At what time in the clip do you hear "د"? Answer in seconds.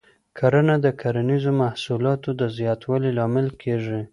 0.85-0.87, 2.39-2.41